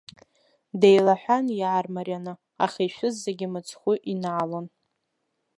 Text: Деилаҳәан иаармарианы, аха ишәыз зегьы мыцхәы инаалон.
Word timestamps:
Деилаҳәан 0.79 1.45
иаармарианы, 1.59 2.33
аха 2.65 2.79
ишәыз 2.87 3.15
зегьы 3.25 3.47
мыцхәы 3.53 3.93
инаалон. 4.11 4.65